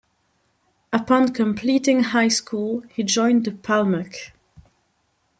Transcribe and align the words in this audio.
Upon 0.91 1.31
completing 1.31 2.01
high 2.05 2.29
school, 2.29 2.81
he 2.91 3.03
joined 3.03 3.45
the 3.45 3.51
Palmach. 3.51 4.31